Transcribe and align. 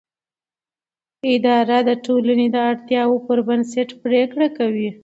اداره 1.33 1.77
د 1.87 1.91
ټولنې 2.05 2.47
د 2.51 2.57
اړتیاوو 2.69 3.23
پر 3.27 3.37
بنسټ 3.47 3.89
پریکړه 4.03 4.47
کوي. 4.57 4.89